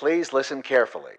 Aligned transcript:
Please 0.00 0.32
listen 0.32 0.62
carefully. 0.62 1.12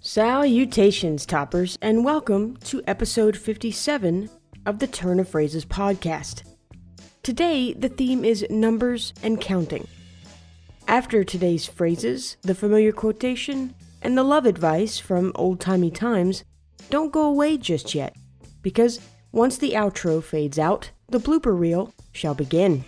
Salutations, 0.00 1.24
toppers, 1.24 1.78
and 1.80 2.04
welcome 2.04 2.56
to 2.64 2.82
episode 2.88 3.36
57 3.36 4.28
of 4.66 4.80
the 4.80 4.88
Turn 4.88 5.20
of 5.20 5.28
Phrases 5.28 5.64
podcast. 5.64 6.42
Today, 7.22 7.72
the 7.72 7.88
theme 7.88 8.24
is 8.24 8.44
numbers 8.50 9.14
and 9.22 9.40
counting. 9.40 9.86
After 10.88 11.22
today's 11.22 11.66
phrases, 11.66 12.36
the 12.42 12.56
familiar 12.56 12.90
quotation, 12.90 13.76
and 14.02 14.18
the 14.18 14.24
love 14.24 14.44
advice 14.44 14.98
from 14.98 15.30
old 15.36 15.60
timey 15.60 15.92
times, 15.92 16.42
don't 16.90 17.12
go 17.12 17.26
away 17.26 17.56
just 17.56 17.94
yet, 17.94 18.16
because 18.62 18.98
once 19.32 19.56
the 19.56 19.72
outro 19.72 20.22
fades 20.22 20.58
out, 20.58 20.90
the 21.08 21.20
blooper 21.20 21.58
reel 21.58 21.92
shall 22.12 22.34
begin. 22.34 22.84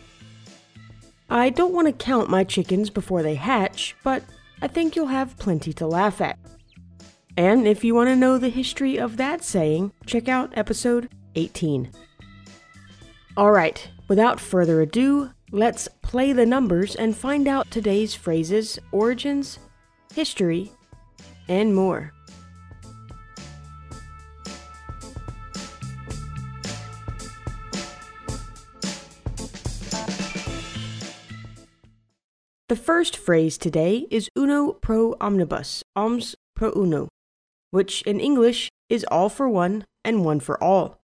I 1.30 1.50
don't 1.50 1.72
want 1.72 1.86
to 1.86 1.92
count 1.92 2.28
my 2.28 2.44
chickens 2.44 2.90
before 2.90 3.22
they 3.22 3.36
hatch, 3.36 3.96
but 4.04 4.22
I 4.60 4.68
think 4.68 4.94
you'll 4.94 5.06
have 5.06 5.38
plenty 5.38 5.72
to 5.74 5.86
laugh 5.86 6.20
at. 6.20 6.38
And 7.36 7.66
if 7.66 7.82
you 7.82 7.94
want 7.94 8.10
to 8.10 8.16
know 8.16 8.36
the 8.36 8.50
history 8.50 8.98
of 8.98 9.16
that 9.16 9.42
saying, 9.42 9.92
check 10.04 10.28
out 10.28 10.52
episode 10.56 11.08
18. 11.34 11.90
Alright, 13.36 13.88
without 14.08 14.38
further 14.38 14.82
ado, 14.82 15.30
let's 15.50 15.88
play 16.02 16.34
the 16.34 16.44
numbers 16.44 16.94
and 16.94 17.16
find 17.16 17.48
out 17.48 17.70
today's 17.70 18.14
phrases, 18.14 18.78
origins, 18.90 19.58
history, 20.14 20.72
and 21.48 21.74
more. 21.74 22.12
The 32.72 32.76
first 32.76 33.18
phrase 33.18 33.58
today 33.58 34.06
is 34.10 34.30
uno 34.34 34.72
pro 34.72 35.14
omnibus, 35.20 35.82
omnes 35.94 36.34
pro 36.56 36.72
uno, 36.74 37.08
which 37.70 38.00
in 38.04 38.18
English 38.18 38.70
is 38.88 39.04
all 39.10 39.28
for 39.28 39.46
one 39.46 39.84
and 40.02 40.24
one 40.24 40.40
for 40.40 40.56
all. 40.64 40.98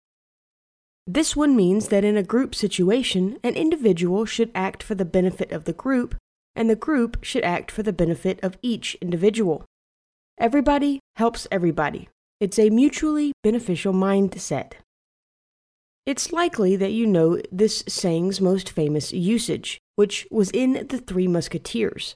This 1.07 1.37
one 1.37 1.55
means 1.55 1.89
that 1.89 2.05
in 2.05 2.17
a 2.17 2.23
group 2.23 2.55
situation, 2.55 3.37
an 3.45 3.55
individual 3.55 4.25
should 4.25 4.51
act 4.55 4.83
for 4.83 4.95
the 4.95 5.05
benefit 5.05 5.53
of 5.53 5.65
the 5.67 5.75
group, 5.75 6.17
and 6.57 6.71
the 6.71 6.75
group 6.75 7.23
should 7.23 7.45
act 7.45 7.71
for 7.71 7.83
the 7.83 7.93
benefit 7.93 8.41
of 8.43 8.57
each 8.63 8.97
individual. 9.03 9.67
Everybody 10.39 11.01
helps 11.17 11.47
everybody. 11.53 12.09
It's 12.41 12.59
a 12.59 12.71
mutually 12.71 13.33
beneficial 13.43 13.93
mindset. 13.93 14.73
It's 16.07 16.33
likely 16.33 16.77
that 16.77 16.93
you 16.93 17.05
know 17.05 17.43
this 17.53 17.85
saying's 17.87 18.41
most 18.41 18.71
famous 18.71 19.13
usage, 19.13 19.79
which 19.99 20.29
was 20.31 20.49
in 20.53 20.87
The 20.91 20.99
Three 20.99 21.27
Musketeers. 21.27 22.15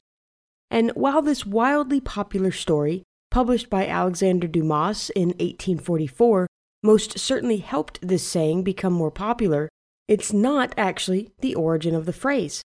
And 0.71 0.91
while 0.91 1.21
this 1.21 1.45
wildly 1.45 1.99
popular 1.99 2.49
story, 2.49 3.03
published 3.29 3.69
by 3.69 3.85
Alexander 3.85 4.47
Dumas 4.47 5.09
in 5.17 5.31
1844, 5.31 6.47
most 6.81 7.19
certainly 7.19 7.57
helped 7.57 7.99
this 8.01 8.25
saying 8.25 8.63
become 8.63 8.93
more 8.93 9.11
popular, 9.11 9.67
it's 10.07 10.31
not 10.31 10.73
actually 10.77 11.33
the 11.41 11.55
origin 11.55 11.93
of 11.93 12.05
the 12.05 12.13
phrase. 12.13 12.61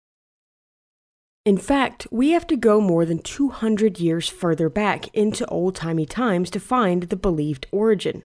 In 1.46 1.56
fact, 1.56 2.06
we 2.10 2.32
have 2.32 2.46
to 2.48 2.56
go 2.56 2.78
more 2.78 3.06
than 3.06 3.20
200 3.20 3.98
years 3.98 4.28
further 4.28 4.68
back 4.68 5.08
into 5.14 5.46
old 5.46 5.76
timey 5.76 6.04
times 6.04 6.50
to 6.50 6.60
find 6.60 7.04
the 7.04 7.16
believed 7.16 7.66
origin. 7.72 8.22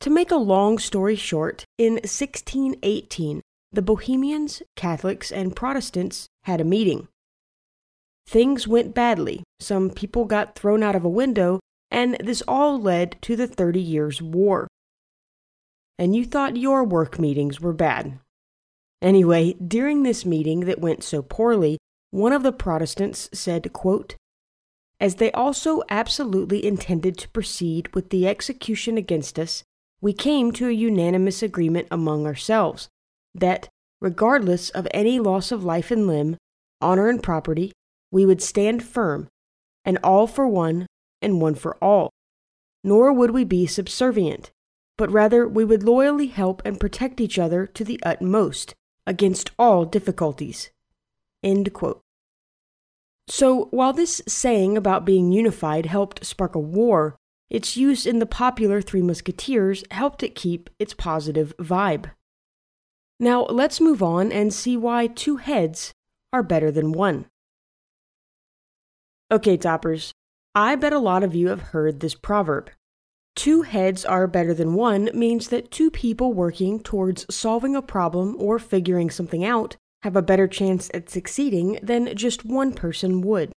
To 0.00 0.10
make 0.10 0.32
a 0.32 0.36
long 0.36 0.80
story 0.80 1.14
short, 1.14 1.64
in 1.78 1.92
1618, 1.92 3.40
the 3.70 3.82
Bohemians, 3.82 4.62
Catholics, 4.76 5.30
and 5.30 5.54
Protestants 5.54 6.28
had 6.44 6.60
a 6.60 6.64
meeting. 6.64 7.08
Things 8.26 8.66
went 8.66 8.94
badly. 8.94 9.42
Some 9.60 9.90
people 9.90 10.24
got 10.24 10.54
thrown 10.54 10.82
out 10.82 10.96
of 10.96 11.04
a 11.04 11.08
window, 11.08 11.60
and 11.90 12.16
this 12.20 12.42
all 12.48 12.80
led 12.80 13.16
to 13.22 13.36
the 13.36 13.46
Thirty 13.46 13.80
Years' 13.80 14.22
War. 14.22 14.68
And 15.98 16.14
you 16.14 16.24
thought 16.24 16.56
your 16.56 16.84
work 16.84 17.18
meetings 17.18 17.60
were 17.60 17.72
bad. 17.72 18.18
Anyway, 19.02 19.54
during 19.54 20.02
this 20.02 20.24
meeting 20.24 20.60
that 20.60 20.80
went 20.80 21.02
so 21.02 21.22
poorly, 21.22 21.78
one 22.10 22.32
of 22.32 22.42
the 22.42 22.52
Protestants 22.52 23.28
said, 23.32 23.72
quote, 23.72 24.16
As 25.00 25.16
they 25.16 25.30
also 25.32 25.82
absolutely 25.88 26.64
intended 26.64 27.18
to 27.18 27.28
proceed 27.28 27.94
with 27.94 28.10
the 28.10 28.26
execution 28.26 28.96
against 28.96 29.38
us, 29.38 29.62
we 30.00 30.12
came 30.12 30.52
to 30.52 30.68
a 30.68 30.72
unanimous 30.72 31.42
agreement 31.42 31.88
among 31.90 32.26
ourselves 32.26 32.88
that, 33.34 33.68
regardless 34.00 34.70
of 34.70 34.88
any 34.92 35.18
loss 35.18 35.52
of 35.52 35.64
life 35.64 35.90
and 35.90 36.06
limb, 36.06 36.36
honor 36.80 37.08
and 37.08 37.22
property, 37.22 37.72
we 38.10 38.24
would 38.24 38.42
stand 38.42 38.82
firm, 38.82 39.28
and 39.84 39.98
all 40.02 40.26
for 40.26 40.46
one 40.46 40.86
and 41.20 41.40
one 41.40 41.54
for 41.54 41.76
all. 41.82 42.10
Nor 42.84 43.12
would 43.12 43.32
we 43.32 43.44
be 43.44 43.66
subservient, 43.66 44.50
but 44.96 45.10
rather 45.10 45.46
we 45.46 45.64
would 45.64 45.82
loyally 45.82 46.28
help 46.28 46.62
and 46.64 46.80
protect 46.80 47.20
each 47.20 47.38
other 47.38 47.66
to 47.66 47.84
the 47.84 48.00
utmost 48.02 48.74
against 49.06 49.50
all 49.58 49.84
difficulties. 49.84 50.70
So, 53.28 53.66
while 53.66 53.92
this 53.92 54.22
saying 54.26 54.76
about 54.76 55.04
being 55.04 55.32
unified 55.32 55.86
helped 55.86 56.24
spark 56.24 56.54
a 56.54 56.58
war, 56.58 57.16
its 57.50 57.76
use 57.76 58.06
in 58.06 58.18
the 58.18 58.26
popular 58.26 58.80
Three 58.80 59.02
Musketeers 59.02 59.84
helped 59.90 60.22
it 60.22 60.34
keep 60.34 60.70
its 60.78 60.94
positive 60.94 61.54
vibe. 61.58 62.10
Now, 63.20 63.44
let's 63.46 63.80
move 63.80 64.02
on 64.02 64.30
and 64.30 64.54
see 64.54 64.76
why 64.76 65.08
two 65.08 65.36
heads 65.36 65.92
are 66.32 66.42
better 66.42 66.70
than 66.70 66.92
one. 66.92 67.26
Okay, 69.30 69.56
toppers, 69.56 70.12
I 70.54 70.76
bet 70.76 70.92
a 70.92 70.98
lot 70.98 71.22
of 71.22 71.34
you 71.34 71.48
have 71.48 71.72
heard 71.72 72.00
this 72.00 72.14
proverb. 72.14 72.70
Two 73.34 73.62
heads 73.62 74.04
are 74.04 74.26
better 74.26 74.54
than 74.54 74.74
one 74.74 75.10
means 75.14 75.48
that 75.48 75.70
two 75.70 75.90
people 75.90 76.32
working 76.32 76.80
towards 76.80 77.26
solving 77.32 77.76
a 77.76 77.82
problem 77.82 78.34
or 78.38 78.58
figuring 78.58 79.10
something 79.10 79.44
out 79.44 79.76
have 80.02 80.16
a 80.16 80.22
better 80.22 80.48
chance 80.48 80.90
at 80.94 81.10
succeeding 81.10 81.78
than 81.82 82.16
just 82.16 82.44
one 82.44 82.72
person 82.72 83.20
would. 83.20 83.52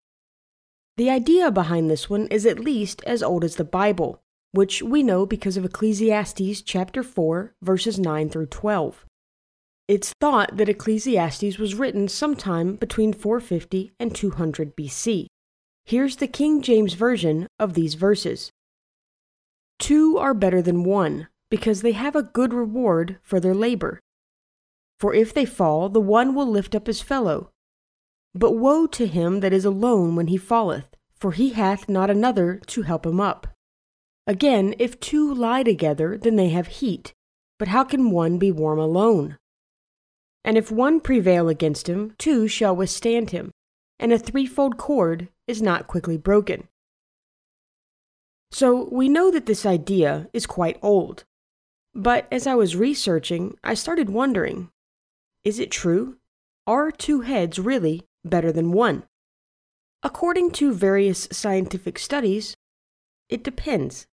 The 0.97 1.09
idea 1.09 1.51
behind 1.51 1.89
this 1.89 2.09
one 2.09 2.27
is 2.27 2.45
at 2.45 2.59
least 2.59 3.03
as 3.05 3.23
old 3.23 3.43
as 3.43 3.55
the 3.55 3.63
Bible, 3.63 4.21
which 4.51 4.83
we 4.83 5.01
know 5.01 5.25
because 5.25 5.57
of 5.57 5.65
Ecclesiastes 5.65 6.61
chapter 6.61 7.01
4, 7.01 7.55
verses 7.61 7.97
9 7.97 8.29
through 8.29 8.47
12. 8.47 9.05
It's 9.91 10.13
thought 10.21 10.55
that 10.55 10.69
Ecclesiastes 10.69 11.57
was 11.57 11.75
written 11.75 12.07
sometime 12.07 12.77
between 12.77 13.11
450 13.11 13.91
and 13.99 14.15
200 14.15 14.73
BC. 14.73 15.25
Here's 15.83 16.15
the 16.15 16.29
King 16.29 16.61
James 16.61 16.93
Version 16.93 17.45
of 17.59 17.73
these 17.73 17.95
verses 17.95 18.51
Two 19.79 20.17
are 20.17 20.33
better 20.33 20.61
than 20.61 20.85
one, 20.85 21.27
because 21.49 21.81
they 21.81 21.91
have 21.91 22.15
a 22.15 22.23
good 22.23 22.53
reward 22.53 23.17
for 23.21 23.41
their 23.41 23.53
labor. 23.53 23.99
For 24.97 25.13
if 25.13 25.33
they 25.33 25.43
fall, 25.43 25.89
the 25.89 25.99
one 25.99 26.35
will 26.35 26.47
lift 26.47 26.73
up 26.73 26.87
his 26.87 27.01
fellow, 27.01 27.49
but 28.33 28.53
woe 28.53 28.87
to 28.87 29.07
him 29.07 29.41
that 29.41 29.51
is 29.51 29.65
alone 29.65 30.15
when 30.15 30.27
he 30.27 30.37
falleth, 30.37 30.95
for 31.19 31.33
he 31.33 31.49
hath 31.49 31.89
not 31.89 32.09
another 32.09 32.61
to 32.67 32.83
help 32.83 33.05
him 33.05 33.19
up. 33.19 33.45
Again, 34.25 34.73
if 34.79 35.01
two 35.01 35.33
lie 35.33 35.63
together, 35.63 36.17
then 36.17 36.37
they 36.37 36.47
have 36.47 36.79
heat, 36.79 37.13
but 37.59 37.67
how 37.67 37.83
can 37.83 38.09
one 38.09 38.37
be 38.37 38.53
warm 38.53 38.79
alone? 38.79 39.37
And 40.43 40.57
if 40.57 40.71
one 40.71 40.99
prevail 40.99 41.49
against 41.49 41.87
him, 41.87 42.15
two 42.17 42.47
shall 42.47 42.75
withstand 42.75 43.29
him, 43.29 43.51
and 43.99 44.11
a 44.11 44.17
threefold 44.17 44.77
cord 44.77 45.29
is 45.47 45.61
not 45.61 45.87
quickly 45.87 46.17
broken. 46.17 46.67
So 48.51 48.89
we 48.91 49.07
know 49.07 49.31
that 49.31 49.45
this 49.45 49.65
idea 49.65 50.27
is 50.33 50.45
quite 50.45 50.79
old. 50.81 51.23
But 51.93 52.27
as 52.31 52.47
I 52.47 52.55
was 52.55 52.75
researching, 52.75 53.57
I 53.63 53.73
started 53.73 54.09
wondering 54.09 54.69
is 55.43 55.59
it 55.59 55.71
true? 55.71 56.17
Are 56.67 56.91
two 56.91 57.21
heads 57.21 57.57
really 57.57 58.03
better 58.23 58.51
than 58.51 58.71
one? 58.71 59.03
According 60.03 60.51
to 60.51 60.73
various 60.73 61.27
scientific 61.31 61.97
studies, 61.97 62.55
it 63.29 63.43
depends. 63.43 64.05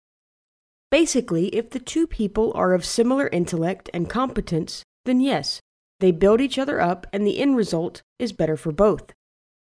Basically, 0.90 1.48
if 1.48 1.70
the 1.70 1.80
two 1.80 2.06
people 2.06 2.52
are 2.54 2.72
of 2.72 2.84
similar 2.84 3.28
intellect 3.28 3.90
and 3.92 4.08
competence, 4.08 4.82
then 5.04 5.20
yes, 5.20 5.60
they 6.00 6.12
build 6.12 6.40
each 6.40 6.58
other 6.58 6.80
up 6.80 7.06
and 7.12 7.26
the 7.26 7.38
end 7.38 7.56
result 7.56 8.02
is 8.18 8.32
better 8.32 8.56
for 8.56 8.72
both. 8.72 9.12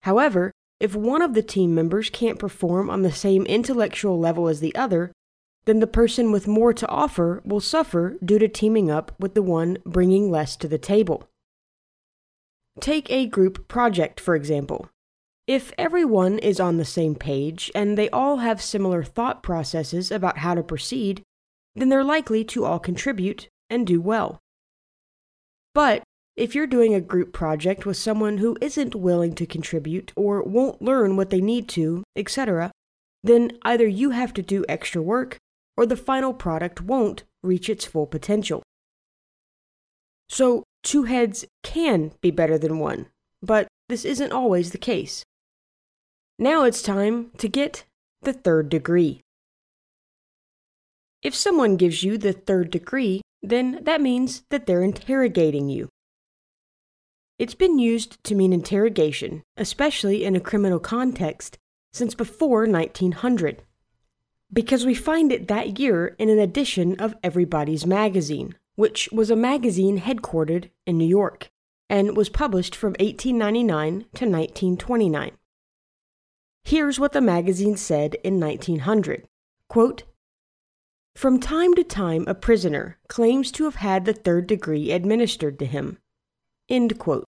However, 0.03 0.51
if 0.79 0.95
one 0.95 1.21
of 1.21 1.33
the 1.33 1.41
team 1.41 1.73
members 1.73 2.09
can't 2.09 2.39
perform 2.39 2.89
on 2.89 3.01
the 3.01 3.11
same 3.11 3.45
intellectual 3.45 4.19
level 4.19 4.47
as 4.47 4.59
the 4.59 4.75
other, 4.75 5.11
then 5.65 5.79
the 5.79 5.87
person 5.87 6.31
with 6.31 6.47
more 6.47 6.73
to 6.73 6.87
offer 6.87 7.41
will 7.43 7.59
suffer 7.59 8.15
due 8.23 8.39
to 8.39 8.47
teaming 8.47 8.89
up 8.89 9.11
with 9.19 9.33
the 9.33 9.41
one 9.41 9.77
bringing 9.85 10.29
less 10.29 10.55
to 10.55 10.67
the 10.67 10.77
table. 10.77 11.27
Take 12.79 13.09
a 13.09 13.25
group 13.25 13.67
project, 13.67 14.19
for 14.19 14.35
example. 14.35 14.89
If 15.47 15.73
everyone 15.77 16.39
is 16.39 16.59
on 16.59 16.77
the 16.77 16.85
same 16.85 17.15
page 17.15 17.71
and 17.73 17.97
they 17.97 18.09
all 18.09 18.37
have 18.37 18.61
similar 18.61 19.03
thought 19.03 19.41
processes 19.41 20.11
about 20.11 20.39
how 20.39 20.53
to 20.53 20.63
proceed, 20.63 21.23
then 21.75 21.89
they're 21.89 22.03
likely 22.03 22.43
to 22.45 22.65
all 22.65 22.79
contribute 22.79 23.49
and 23.69 23.87
do 23.87 23.99
well. 23.99 24.39
But 25.73 26.03
if 26.37 26.53
you're 26.53 26.67
doing 26.67 26.93
a 26.93 27.01
group 27.01 27.33
project 27.33 27.85
with 27.85 27.97
someone 27.97 28.37
who 28.37 28.55
isn't 28.61 28.93
willing 28.93 29.33
to 29.33 29.47
contribute 29.47 30.13
or 30.15 30.43
won't 30.43 30.81
learn 30.81 31.17
what 31.17 31.31
they 31.31 31.41
need 31.41 31.67
to, 31.69 32.03
etc., 32.15 32.71
then 33.23 33.51
either 33.63 33.87
you 33.87 34.11
have 34.11 34.33
to 34.35 34.43
do 34.43 34.63
extra 34.69 35.01
work 35.01 35.37
or 35.75 35.87
the 35.87 35.97
final 35.97 36.33
product 36.33 36.79
won't 36.79 37.23
reach 37.41 37.69
its 37.69 37.85
full 37.85 38.05
potential. 38.05 38.61
So, 40.29 40.63
two 40.83 41.03
heads 41.03 41.45
can 41.63 42.11
be 42.21 42.29
better 42.29 42.57
than 42.57 42.77
one, 42.77 43.07
but 43.41 43.67
this 43.89 44.05
isn't 44.05 44.31
always 44.31 44.71
the 44.71 44.77
case. 44.77 45.23
Now 46.37 46.65
it's 46.65 46.83
time 46.83 47.31
to 47.39 47.47
get 47.47 47.85
the 48.21 48.33
third 48.33 48.69
degree. 48.69 49.21
If 51.23 51.33
someone 51.33 51.77
gives 51.77 52.03
you 52.03 52.17
the 52.17 52.33
third 52.33 52.69
degree, 52.69 53.21
then 53.41 53.83
that 53.83 54.01
means 54.01 54.43
that 54.51 54.67
they're 54.67 54.83
interrogating 54.83 55.67
you. 55.69 55.89
It's 57.39 57.53
been 57.53 57.77
used 57.77 58.23
to 58.23 58.35
mean 58.35 58.51
interrogation, 58.51 59.43
especially 59.57 60.25
in 60.25 60.35
a 60.35 60.39
criminal 60.39 60.79
context, 60.79 61.59
since 61.93 62.15
before 62.15 62.65
1900. 62.65 63.61
Because 64.51 64.85
we 64.85 64.95
find 64.95 65.31
it 65.31 65.47
that 65.47 65.77
year 65.77 66.15
in 66.17 66.29
an 66.29 66.39
edition 66.39 66.99
of 66.99 67.15
Everybody's 67.21 67.85
Magazine, 67.85 68.55
which 68.75 69.07
was 69.11 69.29
a 69.29 69.35
magazine 69.35 69.99
headquartered 69.99 70.71
in 70.87 70.97
New 70.97 71.07
York 71.07 71.51
and 71.89 72.17
was 72.17 72.29
published 72.29 72.75
from 72.75 72.91
1899 72.99 73.91
to 74.15 74.25
1929. 74.25 75.31
Here's 76.63 76.99
what 76.99 77.13
the 77.13 77.21
magazine 77.21 77.77
said 77.77 78.15
in 78.23 78.39
1900 78.39 79.25
Quote, 79.69 80.03
From 81.15 81.39
time 81.39 81.75
to 81.75 81.83
time, 81.83 82.25
a 82.27 82.33
prisoner 82.33 82.97
claims 83.07 83.51
to 83.51 83.65
have 83.65 83.75
had 83.75 84.05
the 84.05 84.13
third 84.13 84.47
degree 84.47 84.91
administered 84.91 85.59
to 85.59 85.65
him. 85.65 85.99
End 86.69 86.97
quote. 86.99 87.25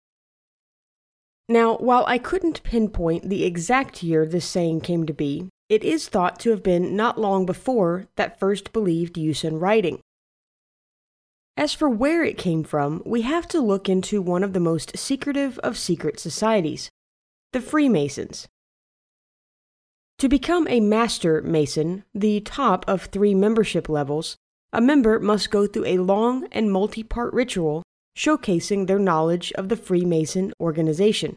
Now, 1.50 1.78
while 1.78 2.04
I 2.08 2.18
couldn't 2.18 2.64
pinpoint 2.64 3.30
the 3.30 3.46
exact 3.46 4.04
year 4.04 4.26
this 4.26 4.46
saying 4.46 4.82
came 4.82 5.06
to 5.06 5.14
be, 5.14 5.48
it 5.70 5.84
is 5.84 6.10
thought 6.10 6.40
to 6.42 6.50
have 6.50 6.64
been 6.64 6.96
not 6.96 7.20
long 7.20 7.46
before 7.46 8.08
that 8.16 8.40
first 8.40 8.74
believed 8.74 9.18
use 9.18 9.44
in 9.44 9.60
writing. 9.60 10.00
As 11.56 11.74
for 11.74 11.90
where 11.90 12.24
it 12.24 12.38
came 12.38 12.64
from, 12.64 13.02
we 13.06 13.22
have 13.24 13.48
to 13.50 13.62
look 13.62 13.90
into 13.90 14.22
one 14.22 14.44
of 14.44 14.54
the 14.54 14.60
most 14.60 14.98
secretive 14.98 15.58
of 15.60 15.78
secret 15.78 16.20
societies 16.20 16.90
the 17.54 17.62
Freemasons. 17.62 18.48
To 20.20 20.28
become 20.28 20.68
a 20.68 20.80
Master 20.80 21.42
Mason, 21.42 22.04
the 22.14 22.42
top 22.42 22.84
of 22.88 23.04
three 23.04 23.34
membership 23.34 23.88
levels, 23.88 24.36
a 24.74 24.82
member 24.82 25.20
must 25.20 25.50
go 25.50 25.66
through 25.66 25.86
a 25.86 25.98
long 26.00 26.48
and 26.52 26.72
multi 26.72 27.04
part 27.04 27.34
ritual 27.34 27.84
showcasing 28.18 28.88
their 28.88 28.98
knowledge 28.98 29.54
of 29.54 29.70
the 29.70 29.76
Freemason 29.76 30.52
organization. 30.60 31.36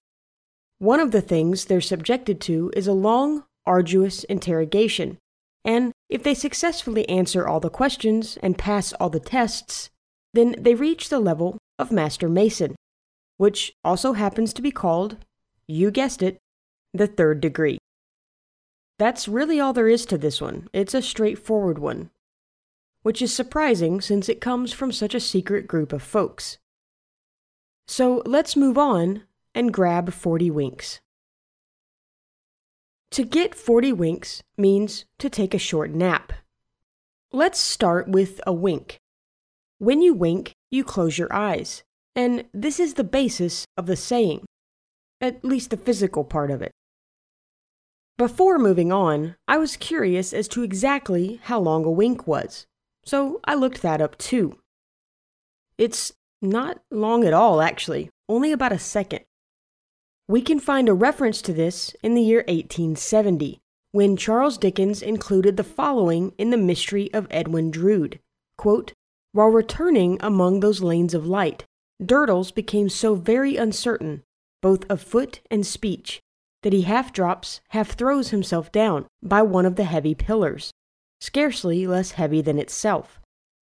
One 0.78 0.98
of 0.98 1.10
the 1.10 1.20
things 1.20 1.66
they're 1.66 1.82
subjected 1.82 2.40
to 2.42 2.72
is 2.74 2.86
a 2.86 2.94
long, 2.94 3.44
arduous 3.66 4.24
interrogation, 4.24 5.18
and 5.62 5.92
if 6.08 6.22
they 6.22 6.32
successfully 6.32 7.06
answer 7.08 7.46
all 7.46 7.60
the 7.60 7.68
questions 7.68 8.38
and 8.42 8.56
pass 8.56 8.94
all 8.94 9.10
the 9.10 9.20
tests, 9.20 9.90
then 10.32 10.54
they 10.58 10.74
reach 10.74 11.10
the 11.10 11.20
level 11.20 11.58
of 11.78 11.92
Master 11.92 12.30
Mason, 12.30 12.76
which 13.36 13.74
also 13.84 14.14
happens 14.14 14.54
to 14.54 14.62
be 14.62 14.70
called, 14.70 15.18
you 15.68 15.90
guessed 15.90 16.22
it, 16.22 16.38
the 16.94 17.06
third 17.06 17.42
degree. 17.42 17.78
That's 18.98 19.28
really 19.28 19.60
all 19.60 19.74
there 19.74 19.88
is 19.88 20.06
to 20.06 20.16
this 20.16 20.40
one. 20.40 20.68
It's 20.72 20.94
a 20.94 21.02
straightforward 21.02 21.78
one, 21.78 22.10
which 23.02 23.20
is 23.20 23.32
surprising 23.32 24.00
since 24.00 24.28
it 24.30 24.40
comes 24.40 24.72
from 24.72 24.92
such 24.92 25.14
a 25.14 25.20
secret 25.20 25.66
group 25.66 25.92
of 25.92 26.02
folks. 26.02 26.58
So 27.90 28.22
let's 28.25 28.54
move 28.54 28.78
on 28.78 29.25
and 29.52 29.75
grab 29.75 30.12
40 30.12 30.48
winks. 30.52 31.00
To 33.10 33.25
get 33.25 33.52
40 33.52 33.92
winks 33.94 34.44
means 34.56 35.06
to 35.19 35.28
take 35.28 35.54
a 35.54 35.58
short 35.58 35.90
nap. 35.90 36.32
Let's 37.32 37.58
start 37.58 38.08
with 38.08 38.40
a 38.46 38.52
wink. 38.52 39.00
When 39.78 40.02
you 40.02 40.14
wink, 40.14 40.52
you 40.70 40.84
close 40.84 41.19
your 41.19 41.34
eyes, 41.34 41.82
and 42.14 42.44
this 42.54 42.78
is 42.78 42.94
the 42.94 43.02
basis 43.02 43.64
of 43.76 43.87
the 43.87 43.96
saying, 43.96 44.44
at 45.20 45.44
least 45.44 45.70
the 45.70 45.76
physical 45.76 46.22
part 46.22 46.52
of 46.52 46.62
it. 46.62 46.70
Before 48.16 48.60
moving 48.60 48.92
on, 48.92 49.34
I 49.48 49.58
was 49.58 49.76
curious 49.76 50.32
as 50.32 50.46
to 50.50 50.62
exactly 50.62 51.40
how 51.42 51.58
long 51.58 51.84
a 51.84 51.90
wink 51.90 52.25
was, 52.25 52.66
so 53.04 53.40
I 53.44 53.56
looked 53.56 53.82
that 53.82 54.00
up 54.00 54.16
too. 54.16 54.60
It's 55.76 56.12
not 56.42 56.82
long 56.90 57.25
at 57.25 57.32
all, 57.32 57.60
actually, 57.60 58.10
only 58.28 58.52
about 58.52 58.72
a 58.72 58.78
second. 58.78 59.25
We 60.28 60.42
can 60.42 60.60
find 60.60 60.88
a 60.88 60.94
reference 60.94 61.42
to 61.42 61.52
this 61.52 61.94
in 62.02 62.14
the 62.14 62.22
year 62.22 62.44
1870, 62.48 63.60
when 63.92 64.16
Charles 64.16 64.56
Dickens 64.56 65.02
included 65.02 65.56
the 65.56 65.64
following 65.64 66.32
in 66.38 66.50
The 66.50 66.56
Mystery 66.56 67.12
of 67.12 67.26
Edwin 67.31 67.70
Drood 67.70 68.20
quote, 68.60 68.92
While 69.32 69.48
returning 69.48 70.19
among 70.20 70.60
those 70.60 70.82
lanes 70.82 71.14
of 71.14 71.26
light, 71.26 71.64
Durdles 71.98 72.54
became 72.54 72.90
so 72.90 73.14
very 73.14 73.56
uncertain, 73.56 74.22
both 74.60 74.84
of 74.90 75.00
foot 75.00 75.40
and 75.50 75.66
speech, 75.66 76.20
that 76.62 76.75
he 76.75 76.82
half 76.82 77.10
drops, 77.10 77.62
half 77.70 77.92
throws 77.92 78.31
himself 78.31 78.70
down 78.70 79.06
by 79.22 79.40
one 79.40 79.64
of 79.64 79.76
the 79.76 79.84
heavy 79.84 80.14
pillars, 80.14 80.70
scarcely 81.22 81.87
less 81.87 82.12
heavy 82.12 82.42
than 82.42 82.58
itself 82.58 83.19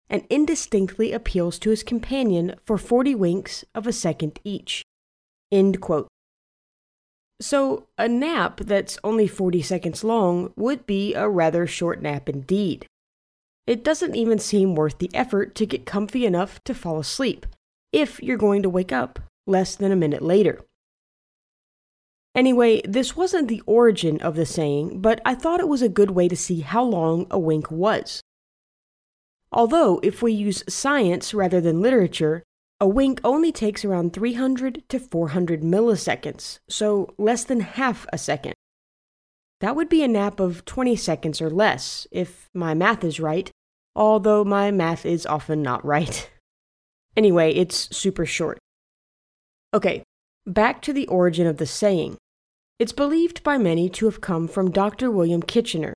and 0.09 0.25
indistinctly 0.29 1.11
appeals 1.11 1.59
to 1.59 1.69
his 1.69 1.83
companion 1.83 2.55
for 2.65 2.77
40 2.77 3.15
winks 3.15 3.65
of 3.75 3.85
a 3.85 3.93
second 3.93 4.39
each. 4.43 4.83
So, 7.39 7.87
a 7.97 8.07
nap 8.07 8.61
that's 8.61 8.97
only 9.03 9.27
40 9.27 9.61
seconds 9.61 10.03
long 10.03 10.53
would 10.55 10.85
be 10.87 11.13
a 11.13 11.29
rather 11.29 11.67
short 11.67 12.01
nap 12.01 12.27
indeed. 12.27 12.87
It 13.67 13.83
doesn't 13.83 14.15
even 14.15 14.39
seem 14.39 14.75
worth 14.75 14.97
the 14.97 15.11
effort 15.13 15.53
to 15.55 15.65
get 15.65 15.85
comfy 15.85 16.25
enough 16.25 16.63
to 16.63 16.73
fall 16.73 16.99
asleep, 16.99 17.45
if 17.91 18.23
you're 18.23 18.37
going 18.37 18.63
to 18.63 18.69
wake 18.69 18.91
up 18.91 19.19
less 19.45 19.75
than 19.75 19.91
a 19.91 19.95
minute 19.95 20.21
later. 20.21 20.61
Anyway, 22.33 22.81
this 22.85 23.15
wasn't 23.15 23.47
the 23.47 23.63
origin 23.65 24.21
of 24.21 24.35
the 24.35 24.45
saying, 24.45 25.01
but 25.01 25.19
I 25.25 25.35
thought 25.35 25.59
it 25.59 25.67
was 25.67 25.81
a 25.81 25.89
good 25.89 26.11
way 26.11 26.27
to 26.27 26.35
see 26.35 26.61
how 26.61 26.83
long 26.83 27.27
a 27.29 27.39
wink 27.39 27.69
was. 27.69 28.21
Although, 29.51 29.99
if 30.03 30.21
we 30.21 30.33
use 30.33 30.63
science 30.67 31.33
rather 31.33 31.61
than 31.61 31.81
literature, 31.81 32.43
a 32.79 32.87
wink 32.87 33.19
only 33.23 33.51
takes 33.51 33.83
around 33.83 34.13
300 34.13 34.83
to 34.89 34.99
400 34.99 35.61
milliseconds, 35.61 36.59
so 36.69 37.13
less 37.17 37.43
than 37.43 37.61
half 37.61 38.05
a 38.13 38.17
second. 38.17 38.53
That 39.61 39.75
would 39.75 39.89
be 39.89 40.03
a 40.03 40.07
nap 40.07 40.39
of 40.39 40.65
20 40.65 40.95
seconds 40.95 41.41
or 41.41 41.49
less, 41.49 42.05
if 42.11 42.49
my 42.53 42.73
math 42.73 43.03
is 43.03 43.19
right, 43.19 43.49
although 43.95 44.43
my 44.43 44.69
math 44.69 45.05
is 45.05 45.25
often 45.25 45.61
not 45.61 45.83
right. 45.85 46.29
Anyway, 47.17 47.51
it's 47.51 47.97
super 47.97 48.27
short. 48.27 48.59
Okay, 49.73 50.03
back 50.45 50.83
to 50.83 50.93
the 50.93 51.07
origin 51.07 51.47
of 51.47 51.57
the 51.57 51.65
saying. 51.65 52.15
It's 52.77 52.91
believed 52.91 53.41
by 53.41 53.57
many 53.57 53.89
to 53.89 54.05
have 54.05 54.21
come 54.21 54.47
from 54.47 54.69
Dr. 54.69 55.09
William 55.09 55.41
Kitchiner, 55.41 55.95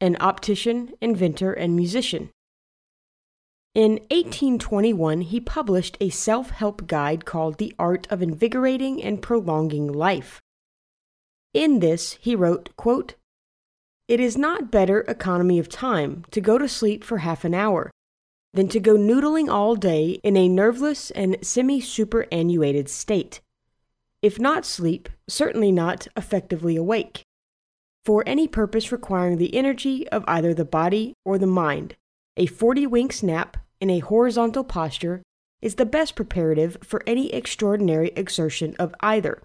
an 0.00 0.16
optician, 0.20 0.92
inventor, 1.00 1.52
and 1.52 1.74
musician. 1.74 2.30
In 3.76 4.00
1821, 4.10 5.20
he 5.20 5.38
published 5.38 5.98
a 6.00 6.08
self 6.08 6.48
help 6.48 6.86
guide 6.86 7.26
called 7.26 7.58
The 7.58 7.74
Art 7.78 8.06
of 8.08 8.22
Invigorating 8.22 9.02
and 9.02 9.20
Prolonging 9.20 9.92
Life. 9.92 10.40
In 11.52 11.80
this, 11.80 12.12
he 12.14 12.34
wrote, 12.34 12.70
quote, 12.78 13.16
It 14.08 14.18
is 14.18 14.38
not 14.38 14.70
better 14.70 15.00
economy 15.00 15.58
of 15.58 15.68
time 15.68 16.24
to 16.30 16.40
go 16.40 16.56
to 16.56 16.66
sleep 16.66 17.04
for 17.04 17.18
half 17.18 17.44
an 17.44 17.52
hour 17.52 17.90
than 18.54 18.68
to 18.68 18.80
go 18.80 18.96
noodling 18.96 19.50
all 19.50 19.76
day 19.76 20.20
in 20.22 20.38
a 20.38 20.48
nerveless 20.48 21.10
and 21.10 21.36
semi 21.42 21.78
superannuated 21.78 22.88
state. 22.88 23.42
If 24.22 24.40
not 24.40 24.64
sleep, 24.64 25.10
certainly 25.28 25.70
not 25.70 26.08
effectively 26.16 26.76
awake. 26.76 27.20
For 28.06 28.24
any 28.26 28.48
purpose 28.48 28.90
requiring 28.90 29.36
the 29.36 29.54
energy 29.54 30.08
of 30.08 30.24
either 30.26 30.54
the 30.54 30.64
body 30.64 31.12
or 31.26 31.36
the 31.36 31.46
mind, 31.46 31.94
a 32.38 32.46
40 32.46 32.86
winks 32.86 33.22
nap 33.22 33.58
in 33.80 33.90
a 33.90 34.00
horizontal 34.00 34.64
posture 34.64 35.22
is 35.62 35.76
the 35.76 35.86
best 35.86 36.14
preparative 36.14 36.76
for 36.82 37.02
any 37.06 37.32
extraordinary 37.32 38.12
exertion 38.16 38.74
of 38.78 38.94
either. 39.00 39.42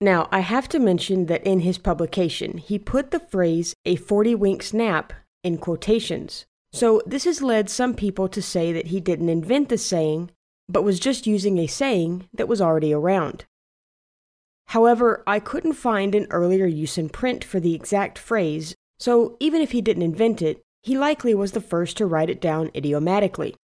Now, 0.00 0.28
I 0.30 0.40
have 0.40 0.68
to 0.70 0.78
mention 0.78 1.26
that 1.26 1.46
in 1.46 1.60
his 1.60 1.78
publication, 1.78 2.58
he 2.58 2.78
put 2.78 3.10
the 3.10 3.20
phrase 3.20 3.74
a 3.84 3.96
40 3.96 4.34
wink 4.34 4.62
snap 4.62 5.12
in 5.42 5.58
quotations. 5.58 6.44
So, 6.72 7.00
this 7.06 7.24
has 7.24 7.40
led 7.40 7.70
some 7.70 7.94
people 7.94 8.28
to 8.28 8.42
say 8.42 8.72
that 8.72 8.88
he 8.88 9.00
didn't 9.00 9.28
invent 9.28 9.68
the 9.68 9.78
saying, 9.78 10.30
but 10.68 10.82
was 10.82 10.98
just 10.98 11.26
using 11.26 11.58
a 11.58 11.66
saying 11.66 12.28
that 12.32 12.48
was 12.48 12.60
already 12.60 12.92
around. 12.92 13.44
However, 14.68 15.22
I 15.26 15.38
couldn't 15.40 15.74
find 15.74 16.14
an 16.14 16.26
earlier 16.30 16.66
use 16.66 16.98
in 16.98 17.08
print 17.08 17.44
for 17.44 17.60
the 17.60 17.74
exact 17.74 18.18
phrase, 18.18 18.74
so 18.98 19.36
even 19.38 19.60
if 19.60 19.72
he 19.72 19.80
didn't 19.80 20.02
invent 20.02 20.42
it, 20.42 20.62
he 20.84 20.98
likely 20.98 21.34
was 21.34 21.52
the 21.52 21.62
first 21.62 21.96
to 21.96 22.06
write 22.06 22.28
it 22.28 22.42
down 22.42 22.70
idiomatically. 22.74 23.54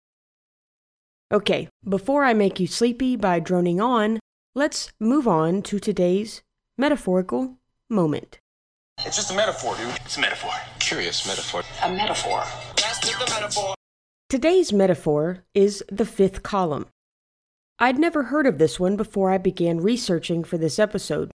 Okay, 1.31 1.69
before 1.87 2.25
I 2.25 2.33
make 2.33 2.59
you 2.59 2.67
sleepy 2.67 3.15
by 3.15 3.41
droning 3.41 3.79
on, 3.79 4.19
let's 4.55 4.91
move 4.99 5.29
on 5.29 5.61
to 5.62 5.79
today's 5.79 6.43
metaphorical 6.79 7.59
moment. 7.91 8.41
It's 9.05 9.17
just 9.17 9.31
a 9.31 9.35
metaphor, 9.35 9.77
dude. 9.77 9.95
It's 10.05 10.17
a 10.17 10.21
metaphor. 10.21 10.53
Curious 10.79 11.27
metaphor. 11.27 11.62
A 11.85 11.93
metaphor. 11.93 12.43
That's 12.77 12.99
just 13.00 13.29
a 13.29 13.41
metaphor. 13.41 13.75
Today's 14.31 14.73
metaphor 14.73 15.45
is 15.55 15.85
the 15.93 16.07
fifth 16.07 16.43
column. 16.43 16.87
I'd 17.79 17.99
never 17.99 18.25
heard 18.25 18.47
of 18.47 18.59
this 18.59 18.81
one 18.81 18.97
before 18.97 19.31
I 19.31 19.39
began 19.39 19.81
researching 19.81 20.43
for 20.43 20.57
this 20.57 20.79
episode, 20.79 21.31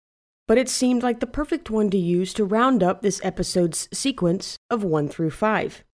but 0.47 0.59
it 0.59 0.69
seemed 0.69 1.03
like 1.03 1.21
the 1.21 1.27
perfect 1.27 1.71
one 1.71 1.91
to 1.91 1.99
use 1.99 2.35
to 2.35 2.45
round 2.45 2.83
up 2.83 3.03
this 3.03 3.21
episode's 3.25 3.89
sequence 3.93 4.57
of 4.71 4.85
1 4.85 5.09
through 5.09 5.31
5. 5.31 5.85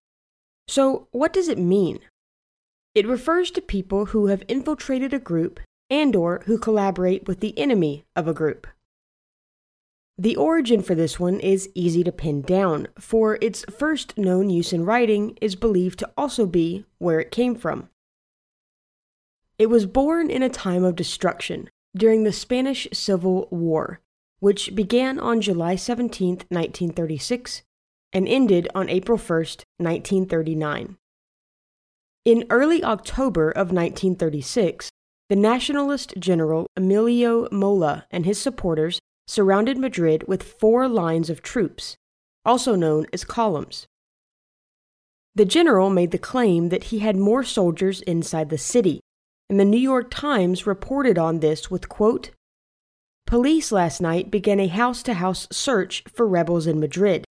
So, 0.67 1.09
what 1.13 1.33
does 1.33 1.49
it 1.49 1.59
mean? 1.59 2.01
It 2.95 3.07
refers 3.07 3.51
to 3.53 3.61
people 3.61 4.07
who 4.07 4.27
have 4.27 4.43
infiltrated 4.49 5.15
a 5.15 5.19
group 5.19 5.61
and 5.91 6.15
or 6.17 6.43
who 6.47 6.59
collaborate 6.59 7.27
with 7.27 7.41
the 7.41 7.59
enemy 7.59 8.05
of 8.17 8.29
a 8.29 8.35
group. 8.35 8.67
The 10.21 10.37
origin 10.37 10.83
for 10.83 10.97
this 10.97 11.21
one 11.21 11.39
is 11.39 11.71
easy 11.75 12.03
to 12.03 12.11
pin 12.11 12.43
down, 12.43 12.89
for 12.99 13.39
its 13.41 13.65
first 13.71 14.19
known 14.19 14.51
use 14.51 14.73
in 14.73 14.85
writing 14.85 15.39
is 15.41 15.55
believed 15.55 16.01
to 16.01 16.11
also 16.17 16.45
be 16.45 16.85
where 16.99 17.21
it 17.21 17.31
came 17.31 17.55
from. 17.55 17.89
It 19.59 19.67
was 19.67 19.87
born 19.87 20.29
in 20.29 20.43
a 20.43 20.49
time 20.49 20.83
of 20.83 20.97
destruction 20.97 21.71
during 21.97 22.25
the 22.25 22.33
Spanish 22.33 22.89
Civil 22.93 23.47
War, 23.53 24.01
which 24.41 24.75
began 24.75 25.19
on 25.19 25.41
July 25.41 25.77
17, 25.77 26.29
1936, 26.49 27.63
and 28.13 28.29
ended 28.29 28.69
on 28.75 28.89
April 28.89 29.19
1, 29.19 29.39
1939. 29.79 30.97
In 32.25 32.45
early 32.51 32.85
October 32.85 33.51
of 33.51 33.73
1936, 33.73 34.91
the 35.29 35.37
nationalist 35.37 36.15
general 36.19 36.67
Emilio 36.77 37.49
Mola 37.51 38.07
and 38.11 38.25
his 38.25 38.41
supporters 38.41 38.99
surrounded 39.27 39.77
Madrid 39.77 40.27
with 40.27 40.43
four 40.43 40.89
lines 40.89 41.29
of 41.29 41.43
troops, 41.43 41.97
also 42.45 42.75
known 42.75 43.07
as 43.13 43.25
columns. 43.25 43.87
The 45.35 45.45
general 45.45 45.91
made 45.91 46.11
the 46.11 46.19
claim 46.19 46.71
that 46.71 46.85
he 46.85 47.01
had 47.01 47.17
more 47.17 47.45
soldiers 47.45 48.01
inside 48.03 48.49
the 48.49 48.59
city, 48.59 49.01
and 49.51 49.61
the 49.61 49.65
New 49.65 49.79
York 49.79 50.11
Times 50.11 50.67
reported 50.67 51.19
on 51.19 51.41
this 51.41 51.71
with 51.71 51.89
quote, 51.89 52.31
Police 53.29 53.71
last 53.71 54.01
night 54.01 54.31
began 54.31 54.59
a 54.59 54.69
house 54.69 55.03
to 55.03 55.13
house 55.13 55.47
search 55.53 56.03
for 56.11 56.27
rebels 56.27 56.67
in 56.67 56.81
Madrid. 56.81 57.27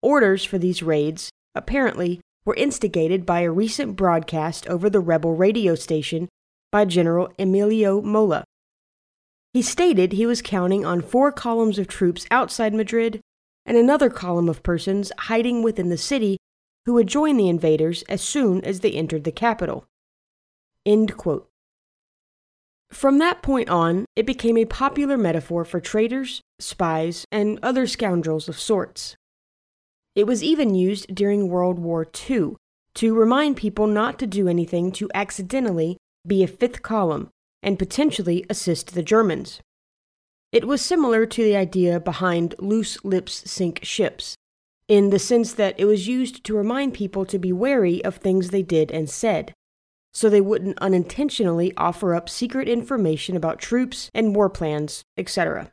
Orders 0.00 0.44
for 0.44 0.58
these 0.58 0.80
raids, 0.80 1.28
apparently, 1.56 2.20
were 2.44 2.54
instigated 2.54 3.26
by 3.26 3.40
a 3.40 3.50
recent 3.50 3.96
broadcast 3.96 4.68
over 4.68 4.88
the 4.88 5.00
rebel 5.00 5.34
radio 5.34 5.74
station 5.74 6.28
by 6.70 6.84
General 6.84 7.32
Emilio 7.36 8.00
Mola. 8.00 8.44
He 9.52 9.60
stated 9.60 10.12
he 10.12 10.24
was 10.24 10.40
counting 10.40 10.86
on 10.86 11.02
four 11.02 11.32
columns 11.32 11.80
of 11.80 11.88
troops 11.88 12.28
outside 12.30 12.72
Madrid 12.72 13.20
and 13.66 13.76
another 13.76 14.08
column 14.08 14.48
of 14.48 14.62
persons 14.62 15.10
hiding 15.18 15.64
within 15.64 15.88
the 15.88 15.98
city 15.98 16.36
who 16.86 16.94
would 16.94 17.08
join 17.08 17.36
the 17.36 17.48
invaders 17.48 18.02
as 18.02 18.22
soon 18.22 18.64
as 18.64 18.80
they 18.80 18.92
entered 18.92 19.24
the 19.24 19.32
capital. 19.32 19.84
From 22.92 23.18
that 23.18 23.42
point 23.42 23.68
on, 23.68 24.04
it 24.16 24.26
became 24.26 24.56
a 24.58 24.64
popular 24.64 25.16
metaphor 25.16 25.64
for 25.64 25.80
traitors, 25.80 26.40
spies, 26.58 27.24
and 27.30 27.58
other 27.62 27.86
scoundrels 27.86 28.48
of 28.48 28.58
sorts. 28.58 29.16
It 30.16 30.26
was 30.26 30.42
even 30.42 30.74
used 30.74 31.14
during 31.14 31.48
World 31.48 31.78
War 31.78 32.06
II 32.28 32.56
to 32.94 33.14
remind 33.14 33.56
people 33.56 33.86
not 33.86 34.18
to 34.18 34.26
do 34.26 34.48
anything 34.48 34.90
to 34.92 35.08
accidentally 35.14 35.96
be 36.26 36.42
a 36.42 36.48
fifth 36.48 36.82
column 36.82 37.30
and 37.62 37.78
potentially 37.78 38.44
assist 38.50 38.94
the 38.94 39.02
Germans. 39.02 39.60
It 40.52 40.66
was 40.66 40.82
similar 40.82 41.26
to 41.26 41.44
the 41.44 41.56
idea 41.56 42.00
behind 42.00 42.56
loose 42.58 43.02
lips 43.04 43.48
sink 43.48 43.84
ships, 43.84 44.34
in 44.88 45.10
the 45.10 45.18
sense 45.20 45.54
that 45.54 45.78
it 45.78 45.84
was 45.84 46.08
used 46.08 46.42
to 46.44 46.56
remind 46.56 46.94
people 46.94 47.24
to 47.26 47.38
be 47.38 47.52
wary 47.52 48.04
of 48.04 48.16
things 48.16 48.50
they 48.50 48.62
did 48.62 48.90
and 48.90 49.08
said, 49.08 49.54
so 50.12 50.28
they 50.28 50.40
wouldn't 50.40 50.78
unintentionally 50.80 51.72
offer 51.76 52.14
up 52.14 52.28
secret 52.28 52.68
information 52.68 53.36
about 53.36 53.58
troops 53.58 54.10
and 54.14 54.34
war 54.34 54.48
plans, 54.50 55.04
etc. 55.16 55.72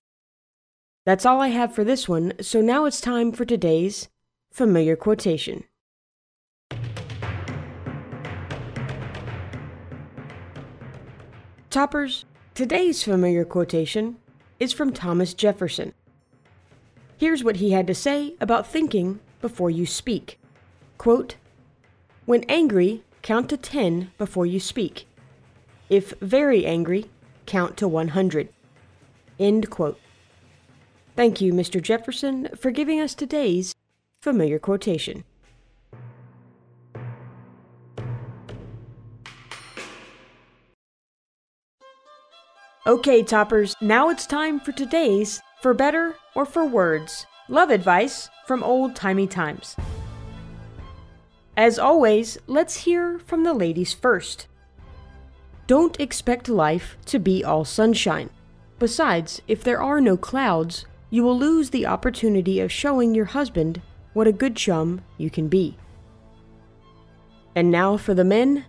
That's 1.05 1.25
all 1.25 1.41
I 1.41 1.47
have 1.49 1.73
for 1.73 1.83
this 1.83 2.07
one, 2.09 2.33
so 2.41 2.61
now 2.61 2.85
it's 2.85 3.01
time 3.01 3.31
for 3.31 3.45
today's 3.45 4.09
familiar 4.51 4.95
quotation. 4.95 5.63
Toppers, 11.69 12.25
today's 12.55 13.03
familiar 13.03 13.45
quotation 13.45 14.17
is 14.59 14.73
from 14.73 14.91
Thomas 14.91 15.33
Jefferson. 15.33 15.93
Here's 17.17 17.43
what 17.43 17.57
he 17.57 17.71
had 17.71 17.87
to 17.87 17.95
say 17.95 18.35
about 18.39 18.67
thinking 18.67 19.19
before 19.41 19.69
you 19.69 19.85
speak. 19.85 20.39
Quote, 20.97 21.35
When 22.25 22.43
angry, 22.49 23.03
count 23.27 23.49
to 23.49 23.57
10 23.57 24.11
before 24.17 24.45
you 24.45 24.57
speak. 24.57 25.05
If 25.89 26.13
very 26.21 26.65
angry, 26.65 27.09
count 27.45 27.75
to 27.75 27.85
100. 27.85 28.47
End 29.37 29.69
quote. 29.69 29.99
Thank 31.13 31.41
you, 31.41 31.51
Mr. 31.51 31.81
Jefferson, 31.81 32.47
for 32.55 32.71
giving 32.71 33.01
us 33.01 33.13
today's 33.13 33.75
familiar 34.21 34.59
quotation. 34.59 35.25
Okay, 42.85 43.23
toppers, 43.23 43.75
now 43.81 44.07
it's 44.07 44.25
time 44.25 44.57
for 44.61 44.71
today's 44.71 45.41
For 45.61 45.73
Better 45.73 46.15
or 46.33 46.45
For 46.45 46.63
Words 46.63 47.25
love 47.49 47.71
advice 47.71 48.29
from 48.45 48.63
old 48.63 48.95
timey 48.95 49.27
times. 49.27 49.75
As 51.57 51.79
always, 51.79 52.37
let's 52.45 52.83
hear 52.85 53.17
from 53.17 53.43
the 53.43 53.53
ladies 53.55 53.91
first. 53.91 54.45
Don't 55.65 55.99
expect 55.99 56.47
life 56.47 56.95
to 57.07 57.17
be 57.17 57.43
all 57.43 57.65
sunshine. 57.65 58.29
Besides, 58.77 59.41
if 59.47 59.63
there 59.63 59.81
are 59.81 59.99
no 59.99 60.17
clouds, 60.17 60.85
you 61.09 61.23
will 61.23 61.37
lose 61.37 61.71
the 61.71 61.87
opportunity 61.87 62.59
of 62.59 62.71
showing 62.71 63.15
your 63.15 63.25
husband 63.25 63.81
what 64.13 64.27
a 64.27 64.31
good 64.31 64.55
chum 64.55 65.01
you 65.17 65.31
can 65.31 65.47
be. 65.47 65.75
And 67.55 67.71
now 67.71 67.97
for 67.97 68.13
the 68.13 68.23
men. 68.23 68.65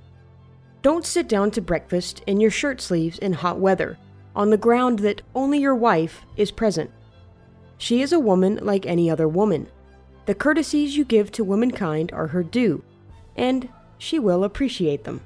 Don't 0.80 1.04
sit 1.04 1.28
down 1.28 1.50
to 1.50 1.60
breakfast 1.60 2.22
in 2.26 2.40
your 2.40 2.50
shirt 2.50 2.80
sleeves 2.80 3.18
in 3.18 3.34
hot 3.34 3.58
weather 3.58 3.98
on 4.34 4.48
the 4.48 4.56
ground 4.56 5.00
that 5.00 5.20
only 5.34 5.58
your 5.58 5.74
wife 5.74 6.22
is 6.38 6.50
present. 6.50 6.90
She 7.76 8.00
is 8.00 8.14
a 8.14 8.20
woman 8.20 8.60
like 8.62 8.86
any 8.86 9.10
other 9.10 9.28
woman. 9.28 9.68
The 10.28 10.34
courtesies 10.34 10.94
you 10.94 11.06
give 11.06 11.32
to 11.32 11.42
womankind 11.42 12.12
are 12.12 12.26
her 12.26 12.42
due, 12.42 12.84
and 13.34 13.66
she 13.96 14.18
will 14.18 14.44
appreciate 14.44 15.04
them. 15.04 15.22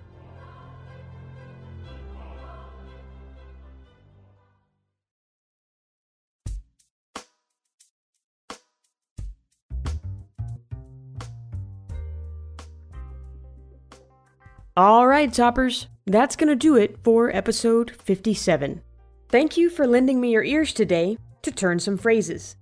All 14.76 15.08
right, 15.08 15.32
Toppers, 15.32 15.88
that's 16.06 16.36
going 16.36 16.46
to 16.46 16.54
do 16.54 16.76
it 16.76 16.98
for 17.02 17.34
episode 17.34 17.90
57. 17.90 18.80
Thank 19.28 19.56
you 19.56 19.68
for 19.68 19.84
lending 19.84 20.20
me 20.20 20.30
your 20.30 20.44
ears 20.44 20.72
today 20.72 21.18
to 21.42 21.50
turn 21.50 21.80
some 21.80 21.98
phrases. 21.98 22.54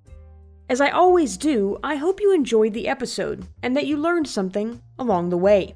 As 0.70 0.80
I 0.80 0.90
always 0.90 1.36
do, 1.36 1.78
I 1.82 1.96
hope 1.96 2.20
you 2.20 2.32
enjoyed 2.32 2.74
the 2.74 2.86
episode 2.86 3.44
and 3.60 3.76
that 3.76 3.88
you 3.88 3.96
learned 3.96 4.28
something 4.28 4.80
along 5.00 5.28
the 5.28 5.36
way. 5.36 5.74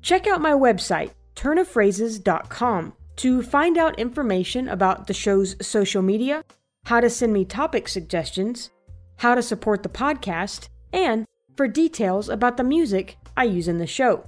Check 0.00 0.26
out 0.26 0.40
my 0.40 0.52
website, 0.52 1.10
turnofphrases.com, 1.36 2.94
to 3.16 3.42
find 3.42 3.76
out 3.76 3.98
information 3.98 4.68
about 4.70 5.06
the 5.06 5.12
show's 5.12 5.54
social 5.64 6.00
media, 6.00 6.42
how 6.86 7.00
to 7.00 7.10
send 7.10 7.34
me 7.34 7.44
topic 7.44 7.86
suggestions, 7.86 8.70
how 9.16 9.34
to 9.34 9.42
support 9.42 9.82
the 9.82 9.90
podcast, 9.90 10.70
and 10.94 11.26
for 11.54 11.68
details 11.68 12.30
about 12.30 12.56
the 12.56 12.64
music 12.64 13.18
I 13.36 13.44
use 13.44 13.68
in 13.68 13.76
the 13.76 13.86
show. 13.86 14.26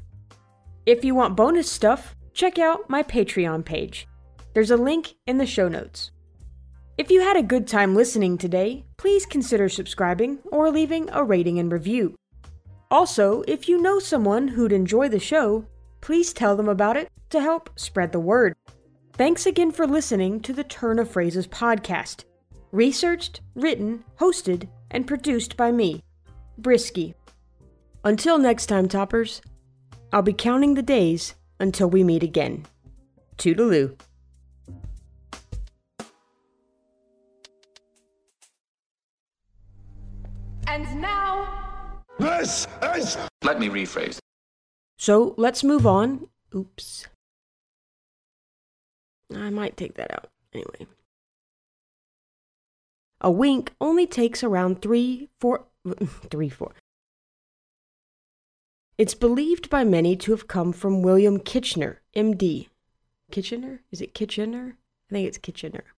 If 0.85 1.03
you 1.03 1.15
want 1.15 1.35
bonus 1.35 1.73
stuff, 1.73 2.15
check 2.35 2.59
out 2.59 2.91
my 2.91 3.03
Patreon 3.03 3.65
page. 3.65 4.07
There's 4.53 4.71
a 4.71 4.77
link 4.77 5.15
in 5.27 5.39
the 5.39 5.47
show 5.47 5.67
notes. 5.67 6.11
If 6.97 7.11
you 7.11 7.23
had 7.23 7.37
a 7.37 7.43
good 7.43 7.67
time 7.67 7.97
listening 7.97 8.39
today, 8.39 8.85
please 8.99 9.27
consider 9.27 9.69
subscribing 9.69 10.39
or 10.53 10.71
leaving 10.71 11.11
a 11.11 11.25
rating 11.25 11.59
and 11.59 11.73
review. 11.73 12.15
Also, 12.89 13.43
if 13.49 13.69
you 13.69 13.83
know 13.83 13.99
someone 13.99 14.47
who'd 14.47 14.71
enjoy 14.71 15.09
the 15.09 15.19
show, 15.19 15.67
please 16.01 16.33
tell 16.33 16.57
them 16.57 16.69
about 16.69 16.97
it 16.97 17.11
to 17.31 17.41
help 17.41 17.69
spread 17.75 18.13
the 18.13 18.21
word. 18.21 18.55
Thanks 19.15 19.45
again 19.45 19.73
for 19.73 19.89
listening 19.89 20.39
to 20.43 20.53
the 20.53 20.63
Turn 20.63 21.01
of 21.01 21.11
Phrases 21.11 21.49
podcast. 21.49 22.25
Researched, 22.71 23.41
written, 23.57 24.05
hosted, 24.21 24.69
and 24.93 25.05
produced 25.05 25.57
by 25.57 25.73
me, 25.73 26.05
Brisky. 26.61 27.15
Until 28.05 28.39
next 28.39 28.67
time, 28.67 28.87
toppers, 28.87 29.43
I'll 30.13 30.23
be 30.23 30.33
counting 30.33 30.75
the 30.75 30.83
days 30.83 31.35
until 31.59 31.91
we 31.91 32.05
meet 32.05 32.23
again. 32.23 32.67
Toodaloo. 33.37 33.97
And 40.75 41.01
now, 41.01 42.03
This 42.19 42.67
is. 42.97 43.17
Let 43.45 43.61
me 43.61 43.69
rephrase. 43.69 44.19
So 44.99 45.33
let's 45.37 45.63
move 45.63 45.87
on. 45.87 46.27
Oops. 46.53 47.07
I 49.33 49.51
might 49.51 49.77
take 49.77 49.95
that 49.95 50.13
out. 50.13 50.31
Anyway. 50.53 50.89
A 53.21 53.31
wink 53.31 53.73
only 53.81 54.05
takes 54.05 54.43
around 54.43 54.83
three, 54.83 55.29
four, 55.39 55.67
three, 56.29 56.49
four. 56.49 56.73
It's 58.99 59.15
believed 59.15 59.71
by 59.71 59.85
many 59.85 60.17
to 60.17 60.33
have 60.33 60.49
come 60.49 60.73
from 60.73 61.03
William 61.03 61.39
Kitchiner, 61.39 62.01
MD. 62.17 62.67
Kitchiner? 63.31 63.83
Is 63.93 64.01
it 64.01 64.13
Kitchiner? 64.13 64.77
I 65.09 65.13
think 65.13 65.29
it's 65.29 65.39
Kitchiner. 65.39 65.94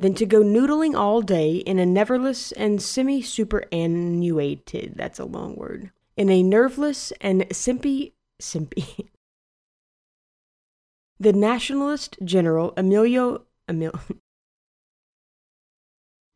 Then 0.00 0.14
to 0.14 0.24
go 0.24 0.42
noodling 0.42 0.94
all 0.94 1.20
day 1.20 1.56
in 1.56 1.78
a 1.78 1.84
neverless 1.84 2.52
and 2.52 2.80
semi 2.80 3.20
superannuated, 3.20 4.94
that's 4.96 5.18
a 5.18 5.26
long 5.26 5.56
word, 5.56 5.90
in 6.16 6.30
a 6.30 6.42
nerveless 6.42 7.12
and 7.20 7.42
simpy, 7.50 8.12
simpy. 8.40 9.08
the 11.20 11.34
nationalist 11.34 12.16
general 12.24 12.72
Emilio 12.78 13.44
Emil. 13.68 13.92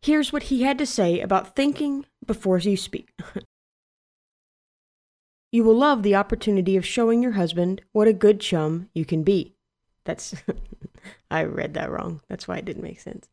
Here's 0.02 0.30
what 0.30 0.44
he 0.44 0.62
had 0.62 0.76
to 0.76 0.84
say 0.84 1.20
about 1.20 1.56
thinking 1.56 2.04
before 2.26 2.58
you 2.58 2.76
speak. 2.76 3.08
you 5.52 5.64
will 5.64 5.78
love 5.78 6.02
the 6.02 6.14
opportunity 6.14 6.76
of 6.76 6.84
showing 6.84 7.22
your 7.22 7.32
husband 7.32 7.80
what 7.92 8.08
a 8.08 8.12
good 8.12 8.40
chum 8.40 8.90
you 8.92 9.06
can 9.06 9.22
be. 9.22 9.54
That's. 10.04 10.34
I 11.30 11.44
read 11.44 11.72
that 11.72 11.90
wrong. 11.90 12.20
That's 12.28 12.46
why 12.46 12.58
it 12.58 12.66
didn't 12.66 12.82
make 12.82 13.00
sense. 13.00 13.26